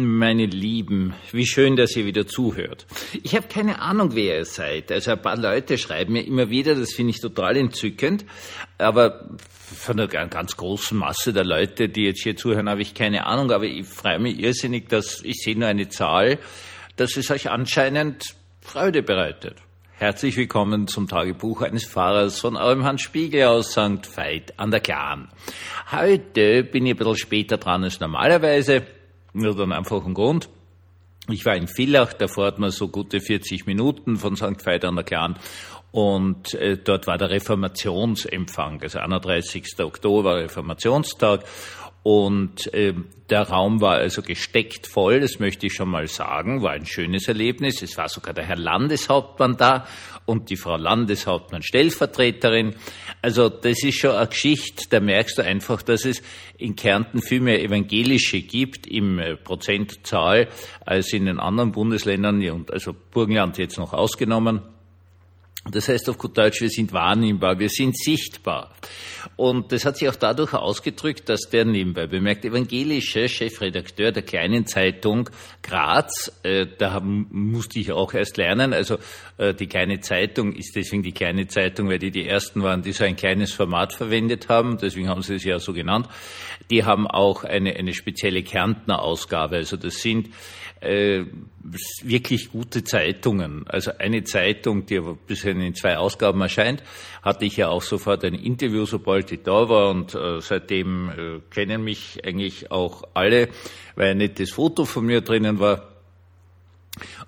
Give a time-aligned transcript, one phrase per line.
[0.00, 2.86] Meine Lieben, wie schön, dass ihr wieder zuhört.
[3.24, 4.92] Ich habe keine Ahnung, wer ihr seid.
[4.92, 8.24] Also ein paar Leute schreiben mir immer wieder, das finde ich total entzückend.
[8.78, 9.28] Aber
[9.74, 13.50] von der ganz großen Masse der Leute, die jetzt hier zuhören, habe ich keine Ahnung.
[13.50, 16.38] Aber ich freue mich irrsinnig, dass ich sehe nur eine Zahl,
[16.94, 19.56] dass es euch anscheinend Freude bereitet.
[19.94, 24.16] Herzlich willkommen zum Tagebuch eines Fahrers von eurem Hans Spiegel aus St.
[24.16, 25.28] Veit an der Glan.
[25.90, 28.86] Heute bin ich ein bisschen später dran als normalerweise.
[29.32, 30.48] Nur dann einfach ein Grund.
[31.30, 34.64] Ich war in Villach, da fährt man so gute 40 Minuten von St.
[34.64, 35.38] Veit an der Klan
[35.90, 39.64] und äh, dort war der Reformationsempfang, also 31.
[39.80, 41.44] Oktober, Reformationstag
[42.02, 42.94] und äh,
[43.28, 47.28] der Raum war also gesteckt voll, das möchte ich schon mal sagen, war ein schönes
[47.28, 47.82] Erlebnis.
[47.82, 49.86] Es war sogar der Herr Landeshauptmann da
[50.24, 52.74] und die Frau Landeshauptmann Stellvertreterin.
[53.20, 56.22] Also das ist schon eine Geschichte, da merkst du einfach, dass es
[56.56, 60.48] in Kärnten viel mehr Evangelische gibt im äh, Prozentzahl
[60.86, 64.62] als in den anderen Bundesländern, und also Burgenland jetzt noch ausgenommen.
[65.70, 68.74] Das heißt auf gut Deutsch, wir sind wahrnehmbar, wir sind sichtbar.
[69.36, 74.66] Und das hat sich auch dadurch ausgedrückt, dass der nebenbei bemerkt evangelische Chefredakteur der kleinen
[74.66, 75.28] Zeitung
[75.62, 78.98] Graz, äh, da musste ich auch erst lernen, also
[79.36, 82.92] äh, die kleine Zeitung ist deswegen die kleine Zeitung, weil die die ersten waren, die
[82.92, 86.08] so ein kleines Format verwendet haben, deswegen haben sie es ja so genannt.
[86.70, 90.30] Die haben auch eine, eine spezielle Kärntner Ausgabe, also das sind
[90.80, 91.24] äh,
[92.02, 93.66] wirklich gute Zeitungen.
[93.68, 96.82] Also eine Zeitung, die bisher in zwei Ausgaben erscheint,
[97.22, 101.40] hatte ich ja auch sofort ein Interview, sobald ich da war und äh, seitdem äh,
[101.50, 103.48] kennen mich eigentlich auch alle,
[103.96, 105.94] weil ein nettes Foto von mir drinnen war.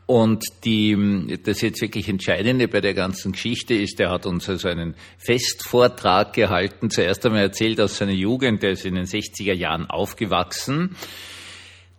[0.07, 4.67] Und die, das jetzt wirklich Entscheidende bei der ganzen Geschichte ist, er hat uns also
[4.69, 6.91] einen Festvortrag gehalten.
[6.91, 10.97] Zuerst einmal erzählt aus seiner Jugend, er ist in den 60er Jahren aufgewachsen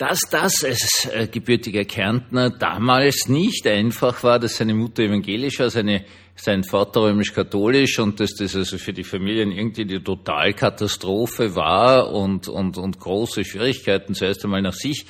[0.01, 5.69] dass das als äh, gebürtiger Kärntner damals nicht einfach war, dass seine Mutter evangelisch war,
[5.69, 12.11] seine, sein Vater römisch-katholisch und dass das also für die Familien irgendwie die Totalkatastrophe war
[12.11, 15.05] und, und, und große Schwierigkeiten zuerst einmal nach sich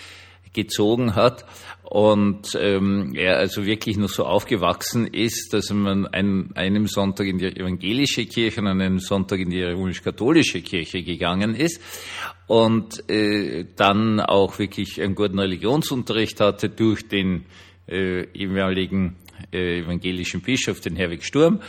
[0.54, 1.46] gezogen hat.
[1.84, 7.38] Und ähm, er also wirklich noch so aufgewachsen ist, dass man an einem Sonntag in
[7.38, 11.82] die evangelische Kirche und an einem Sonntag in die römisch-katholische Kirche gegangen ist
[12.48, 17.46] und äh, dann auch wirklich einen guten Religionsunterricht hatte durch den
[17.90, 19.18] äh, ehemaligen
[19.52, 21.60] äh, evangelischen Bischof, den Herwig Sturm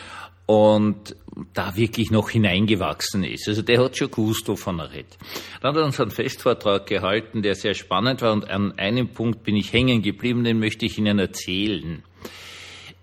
[0.47, 1.17] und
[1.55, 3.49] da wirklich noch hineingewachsen ist.
[3.49, 5.17] Also der hat schon gewusst, wovon er redet.
[5.61, 9.43] Dann hat er uns einen Festvortrag gehalten, der sehr spannend war und an einem Punkt
[9.45, 12.03] bin ich hängen geblieben, den möchte ich Ihnen erzählen.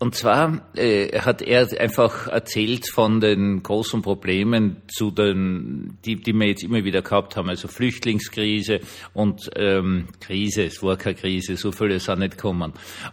[0.01, 6.31] Und zwar äh, hat er einfach erzählt von den großen Problemen, zu den, die, die
[6.31, 8.79] wir jetzt immer wieder gehabt haben, also Flüchtlingskrise
[9.13, 12.71] und ähm, Krise, es war keine Krise, so viel ist auch nicht kommen.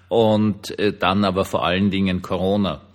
[0.08, 2.85] Und äh, dann aber vor allen Dingen Corona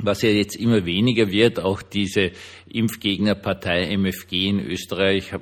[0.00, 2.30] was ja jetzt immer weniger wird, auch diese
[2.68, 5.32] Impfgegnerpartei MFG in Österreich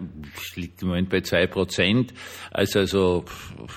[0.55, 2.15] liegt im Moment bei zwei Prozent,
[2.51, 3.25] also, also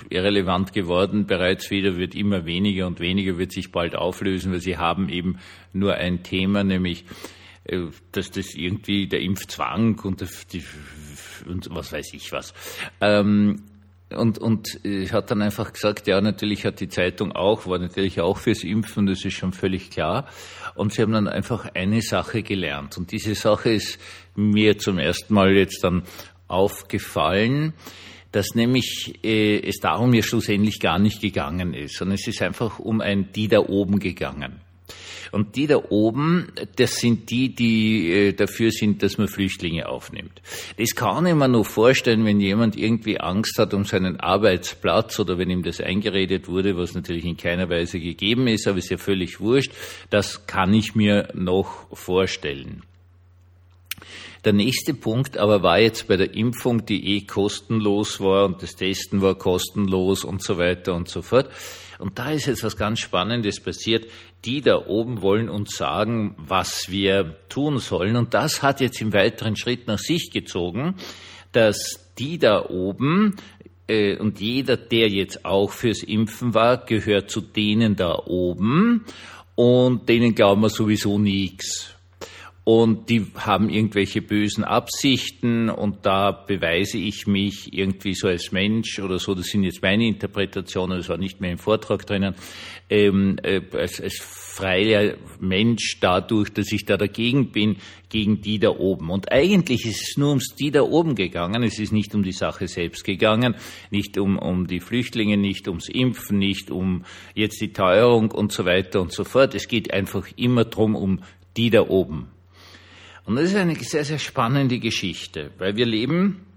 [0.09, 4.77] irrelevant geworden bereits wieder, wird immer weniger und weniger, wird sich bald auflösen, weil sie
[4.77, 5.37] haben eben
[5.73, 7.05] nur ein Thema, nämlich
[7.65, 10.63] äh, dass das irgendwie der Impfzwang und, die,
[11.47, 12.53] und was weiß ich was.
[13.01, 13.63] Ähm,
[14.15, 18.21] und, und äh, hat dann einfach gesagt, ja, natürlich hat die Zeitung auch, war natürlich
[18.21, 20.27] auch fürs Impfen, das ist schon völlig klar.
[20.75, 22.97] Und sie haben dann einfach eine Sache gelernt.
[22.97, 23.99] Und diese Sache ist
[24.35, 26.03] mir zum ersten Mal jetzt dann
[26.47, 27.73] aufgefallen,
[28.31, 32.79] dass nämlich äh, es darum ja schlussendlich gar nicht gegangen ist, sondern es ist einfach
[32.79, 34.61] um ein Die da oben gegangen.
[35.31, 40.41] Und die da oben, das sind die, die äh, dafür sind, dass man Flüchtlinge aufnimmt.
[40.77, 45.37] Das kann ich mir nur vorstellen, wenn jemand irgendwie Angst hat um seinen Arbeitsplatz oder
[45.37, 48.97] wenn ihm das eingeredet wurde, was natürlich in keiner Weise gegeben ist, aber ist ja
[48.97, 49.71] völlig wurscht.
[50.09, 52.83] Das kann ich mir noch vorstellen.
[54.45, 58.75] Der nächste Punkt aber war jetzt bei der Impfung, die eh kostenlos war und das
[58.75, 61.49] Testen war kostenlos und so weiter und so fort.
[61.99, 64.09] Und da ist jetzt was ganz Spannendes passiert.
[64.45, 68.15] Die da oben wollen uns sagen, was wir tun sollen.
[68.15, 70.95] Und das hat jetzt im weiteren Schritt nach sich gezogen,
[71.51, 73.35] dass die da oben
[73.87, 79.05] äh, und jeder, der jetzt auch fürs Impfen war, gehört zu denen da oben
[79.55, 81.95] und denen glauben wir sowieso nichts.
[82.71, 88.99] Und die haben irgendwelche bösen Absichten und da beweise ich mich irgendwie so als Mensch
[88.99, 92.35] oder so, das sind jetzt meine Interpretationen, das war nicht mehr im Vortrag drinnen,
[92.87, 97.77] ähm, äh, als, als freier Mensch dadurch, dass ich da dagegen bin,
[98.07, 99.09] gegen die da oben.
[99.09, 102.33] Und eigentlich ist es nur ums die da oben gegangen, es ist nicht um die
[102.33, 103.55] Sache selbst gegangen,
[103.89, 108.63] nicht um, um die Flüchtlinge, nicht ums Impfen, nicht um jetzt die Teuerung und so
[108.65, 109.55] weiter und so fort.
[109.55, 111.21] Es geht einfach immer drum um
[111.57, 112.27] die da oben.
[113.29, 116.47] Und das ist eine sehr, sehr spannende Geschichte, weil wir leben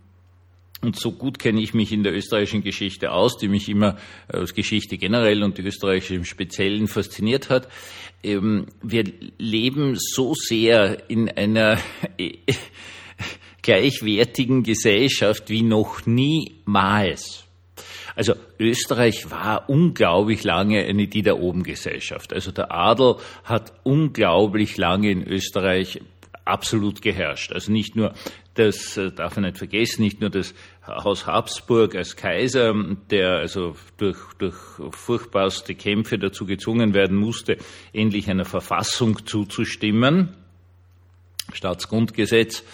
[0.81, 3.99] und so gut kenne ich mich in der österreichischen Geschichte aus, die mich immer
[4.33, 7.69] aus Geschichte generell und die österreichische im Speziellen fasziniert hat.
[8.25, 9.05] Ähm, wir
[9.37, 11.79] leben so sehr in einer
[13.63, 17.45] gleichwertigen Gesellschaft wie noch niemals.
[18.15, 22.33] Also Österreich war unglaublich lange eine die da oben Gesellschaft.
[22.33, 26.01] Also der Adel hat unglaublich lange in Österreich
[26.45, 27.53] absolut geherrscht.
[27.53, 28.15] Also nicht nur
[28.55, 30.55] das äh, darf man nicht vergessen, nicht nur das
[30.87, 32.75] Haus Habsburg als Kaiser,
[33.11, 34.57] der also durch, durch
[34.91, 37.57] furchtbarste Kämpfe dazu gezwungen werden musste,
[37.93, 40.37] endlich einer Verfassung zuzustimmen,
[41.53, 42.65] Staatsgrundgesetz,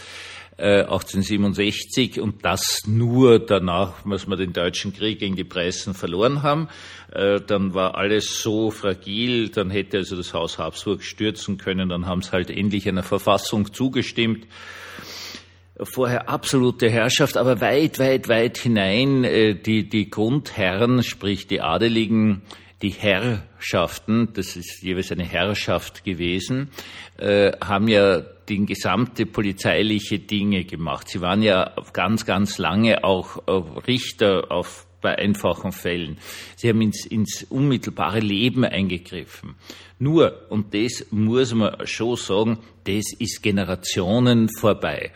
[0.58, 6.42] 1867 äh, und das nur danach, was wir den Deutschen Krieg gegen die Preußen verloren
[6.42, 6.68] haben.
[7.12, 12.06] Äh, dann war alles so fragil, dann hätte also das Haus Habsburg stürzen können, dann
[12.06, 14.46] haben sie halt endlich einer Verfassung zugestimmt
[15.80, 22.42] vorher absolute Herrschaft, aber weit, weit, weit hinein äh, die, die Grundherren, sprich die Adeligen,
[22.82, 26.70] die Herrschaften, das ist jeweils eine Herrschaft gewesen,
[27.20, 31.08] haben ja die gesamte polizeiliche Dinge gemacht.
[31.08, 33.42] Sie waren ja ganz, ganz lange auch
[33.86, 36.18] Richter auf bei einfachen Fällen.
[36.56, 39.54] Sie haben ins, ins unmittelbare Leben eingegriffen.
[39.98, 45.12] Nur, und das muss man schon sagen, das ist Generationen vorbei.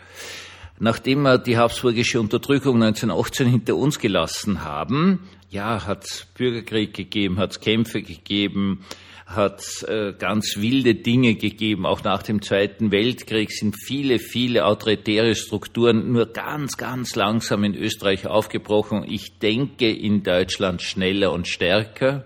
[0.79, 5.19] Nachdem wir die habsburgische Unterdrückung 1918 hinter uns gelassen haben,
[5.49, 8.83] ja, hat es Bürgerkrieg gegeben, hat es Kämpfe gegeben,
[9.25, 11.85] hat äh, ganz wilde Dinge gegeben.
[11.85, 17.75] Auch nach dem Zweiten Weltkrieg sind viele, viele autoritäre Strukturen nur ganz, ganz langsam in
[17.75, 19.05] Österreich aufgebrochen.
[19.07, 22.25] Ich denke in Deutschland schneller und stärker.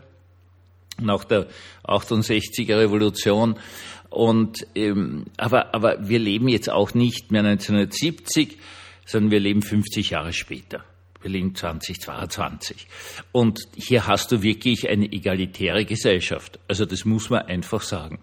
[0.99, 1.47] Nach der
[1.83, 3.59] 68er Revolution
[4.09, 8.57] und ähm, aber aber wir leben jetzt auch nicht mehr 1970,
[9.05, 10.83] sondern wir leben 50 Jahre später.
[11.23, 12.87] Leben 2022.
[13.31, 16.59] Und hier hast du wirklich eine egalitäre Gesellschaft.
[16.67, 18.19] Also das muss man einfach sagen.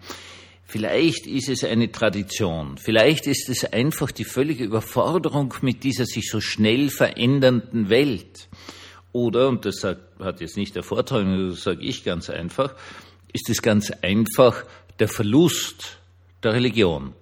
[0.63, 2.77] Vielleicht ist es eine Tradition.
[2.77, 8.49] Vielleicht ist es einfach die völlige Überforderung mit dieser sich so schnell verändernden Welt.
[9.11, 12.73] Oder, und das hat jetzt nicht der Vortrag, das sage ich ganz einfach,
[13.31, 14.65] ist es ganz einfach
[14.99, 15.99] der Verlust
[16.43, 17.13] der Religion.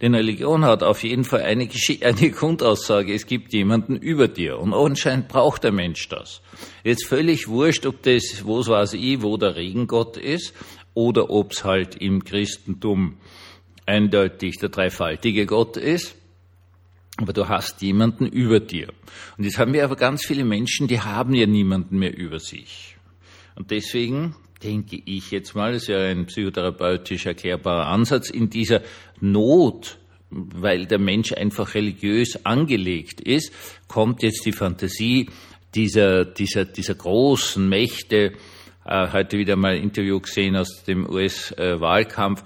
[0.00, 1.68] Denn Religion hat auf jeden Fall eine,
[2.02, 4.58] eine, Grundaussage, es gibt jemanden über dir.
[4.58, 6.42] Und anscheinend braucht der Mensch das.
[6.84, 10.54] Jetzt völlig wurscht, ob das, wo weiß ich, wo der Regengott ist,
[10.94, 13.18] oder ob es halt im Christentum
[13.84, 16.16] eindeutig der dreifaltige Gott ist.
[17.18, 18.88] Aber du hast jemanden über dir.
[19.38, 22.96] Und jetzt haben wir aber ganz viele Menschen, die haben ja niemanden mehr über sich.
[23.54, 28.82] Und deswegen denke ich jetzt mal, ist ja ein psychotherapeutisch erklärbarer Ansatz, in dieser
[29.20, 29.98] Not,
[30.30, 33.52] weil der Mensch einfach religiös angelegt ist,
[33.88, 35.30] kommt jetzt die Fantasie
[35.74, 38.32] dieser, dieser, dieser großen Mächte,
[38.84, 42.42] äh, heute wieder mal ein Interview gesehen aus dem US-Wahlkampf,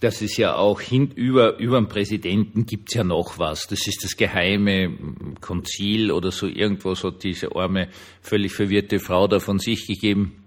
[0.00, 3.66] das ist ja auch hin, über, über den Präsidenten gibt's ja noch was.
[3.66, 4.92] Das ist das geheime
[5.40, 7.88] Konzil oder so irgendwo, so diese arme,
[8.20, 10.45] völlig verwirrte Frau da von sich gegeben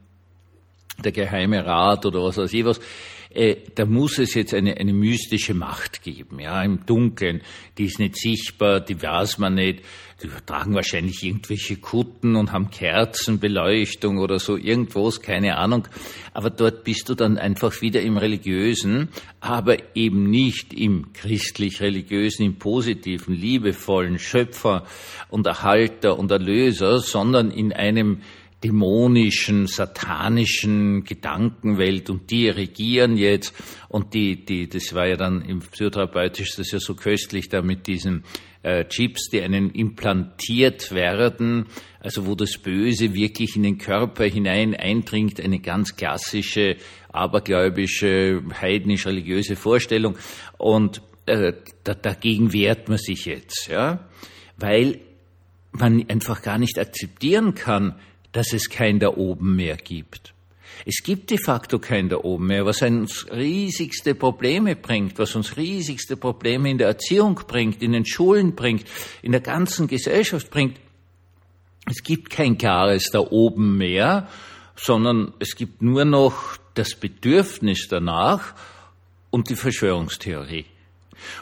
[1.03, 2.79] der Geheime Rat oder was weiß ich was,
[3.31, 7.41] äh, da muss es jetzt eine, eine mystische Macht geben, ja, im Dunkeln.
[7.77, 9.83] Die ist nicht sichtbar, die weiß man nicht.
[10.23, 15.87] Die tragen wahrscheinlich irgendwelche Kutten und haben Kerzenbeleuchtung oder so irgendwas, keine Ahnung.
[16.33, 22.55] Aber dort bist du dann einfach wieder im Religiösen, aber eben nicht im christlich-religiösen, im
[22.55, 24.85] positiven, liebevollen Schöpfer
[25.29, 28.21] und Erhalter und Erlöser, sondern in einem
[28.63, 33.53] dämonischen, satanischen Gedankenwelt und die regieren jetzt
[33.87, 37.61] und die, die, das war ja dann im Psychotherapeutisch das ist ja so köstlich da
[37.61, 38.23] mit diesen
[38.61, 41.67] äh, Chips, die einen implantiert werden,
[42.01, 46.75] also wo das Böse wirklich in den Körper hinein eindringt, eine ganz klassische,
[47.11, 50.17] abergläubische, heidnisch-religiöse Vorstellung.
[50.57, 54.09] Und äh, da, dagegen wehrt man sich jetzt, ja,
[54.57, 54.99] weil
[55.71, 57.95] man einfach gar nicht akzeptieren kann,
[58.31, 60.33] dass es kein da oben mehr gibt.
[60.85, 65.57] Es gibt de facto kein da oben mehr, was uns riesigste Probleme bringt, was uns
[65.57, 68.85] riesigste Probleme in der Erziehung bringt, in den Schulen bringt,
[69.21, 70.79] in der ganzen Gesellschaft bringt.
[71.89, 74.29] Es gibt kein klares da oben mehr,
[74.75, 78.53] sondern es gibt nur noch das Bedürfnis danach
[79.31, 80.65] und die Verschwörungstheorie.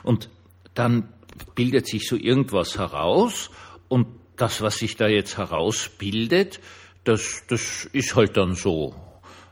[0.04, 0.30] Und
[0.74, 1.10] dann
[1.54, 3.52] bildet sich so irgendwas heraus
[3.88, 6.60] und das, was sich da jetzt herausbildet,
[7.04, 8.96] das, das ist halt dann so.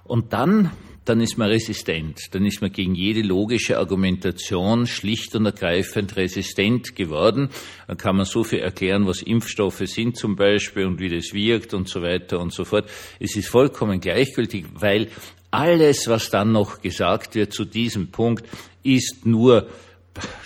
[0.04, 0.72] Und dann,
[1.06, 2.20] dann ist man resistent.
[2.32, 7.50] Dann ist man gegen jede logische Argumentation schlicht und ergreifend resistent geworden.
[7.88, 11.74] Dann kann man so viel erklären, was Impfstoffe sind zum Beispiel und wie das wirkt
[11.74, 12.90] und so weiter und so fort.
[13.20, 15.08] Es ist vollkommen gleichgültig, weil
[15.52, 18.46] alles, was dann noch gesagt wird zu diesem Punkt,
[18.84, 19.68] ist nur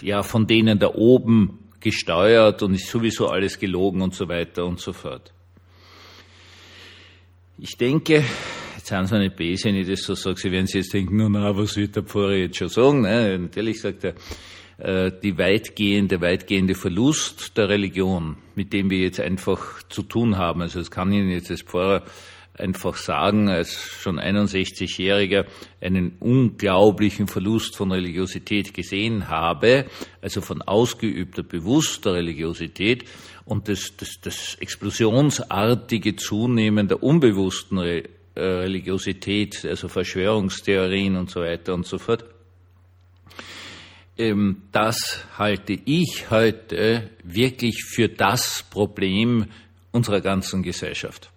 [0.01, 4.79] ja von denen da oben gesteuert und ist sowieso alles gelogen und so weiter und
[4.79, 5.33] so fort.
[7.57, 8.24] Ich denke,
[8.75, 11.17] jetzt sind Sie nicht böse, wenn ich das so sage, Sie werden sich jetzt denken,
[11.17, 13.01] na, na, was wird der Pfarrer jetzt schon sagen?
[13.01, 13.38] Ne?
[13.38, 14.15] Natürlich sagt er,
[14.77, 20.62] äh, die weitgehende, weitgehende Verlust der Religion, mit dem wir jetzt einfach zu tun haben.
[20.62, 22.03] Also das kann Ihnen jetzt als Pfarrer
[22.59, 25.45] einfach sagen, als schon 61-Jähriger
[25.81, 29.85] einen unglaublichen Verlust von Religiosität gesehen habe,
[30.21, 33.05] also von ausgeübter, bewusster Religiosität
[33.45, 38.03] und das, das, das explosionsartige Zunehmen der unbewussten Re
[38.35, 42.23] äh, Religiosität, also Verschwörungstheorien und so weiter und so fort.
[44.17, 49.47] Ähm, das halte ich heute wirklich für das Problem
[49.91, 51.31] unserer ganzen Gesellschaft.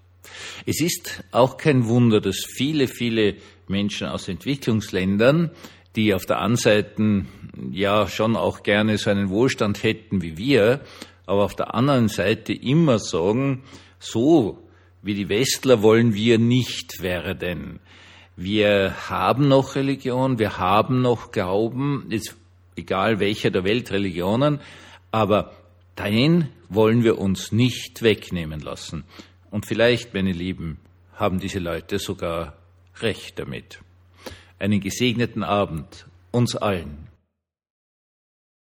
[0.66, 3.36] Es ist auch kein Wunder, dass viele, viele
[3.68, 5.50] Menschen aus Entwicklungsländern,
[5.96, 7.26] die auf der einen Seite
[7.70, 10.80] ja schon auch gerne so einen Wohlstand hätten wie wir,
[11.26, 13.62] aber auf der anderen Seite immer sagen,
[13.98, 14.58] so
[15.02, 17.80] wie die Westler wollen wir nicht werden.
[18.36, 22.36] Wir haben noch Religion, wir haben noch Glauben, ist
[22.76, 24.60] egal welcher der Weltreligionen,
[25.10, 25.52] aber
[25.98, 29.04] den wollen wir uns nicht wegnehmen lassen.
[29.52, 30.78] Und vielleicht, meine Lieben,
[31.14, 32.56] haben diese Leute sogar
[33.00, 33.80] recht damit.
[34.58, 37.11] Einen gesegneten Abend uns allen.